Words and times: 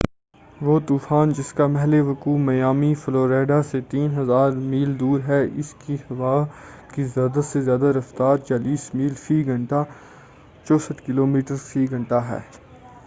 وہ 0.61 0.79
طوفان 0.87 1.31
جس 1.31 1.51
کا 1.53 1.65
محلِ 1.67 1.99
وقوع 1.99 2.37
میامی، 2.37 2.93
فلوریڈا 2.93 3.61
سے 3.63 3.81
3000 3.89 4.51
میل 4.63 4.99
دور 4.99 5.19
ہے، 5.27 5.41
اس 5.55 5.73
کی 5.85 5.95
ہوا 6.09 6.33
کی 6.95 7.03
زیادہ 7.03 7.41
سے 7.41 7.61
زیادہ 7.61 7.91
رفتار 7.97 8.37
40 8.47 8.89
میل 8.93 9.13
فی 9.17 9.45
گھنٹہ 9.45 9.83
64 10.65 11.05
کلو 11.05 11.25
میٹر 11.25 11.55
فی 11.63 11.85
گھنٹہ 11.89 12.23
ہے۔ 12.29 12.39